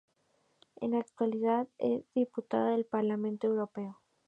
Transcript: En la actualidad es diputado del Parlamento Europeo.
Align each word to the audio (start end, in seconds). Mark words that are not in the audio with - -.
En 0.77 0.93
la 0.93 0.97
actualidad 0.97 1.67
es 1.77 2.01
diputado 2.15 2.69
del 2.71 2.85
Parlamento 2.85 3.45
Europeo. 3.45 4.01